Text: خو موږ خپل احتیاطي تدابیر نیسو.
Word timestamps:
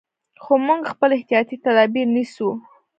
خو 0.43 0.53
موږ 0.65 0.81
خپل 0.93 1.09
احتیاطي 1.17 1.55
تدابیر 1.65 2.07
نیسو. 2.15 2.49